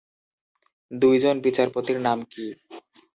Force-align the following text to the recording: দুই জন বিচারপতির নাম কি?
দুই 0.91 1.15
জন 1.19 1.35
বিচারপতির 1.45 1.97
নাম 2.01 2.19
কি? 2.31 2.45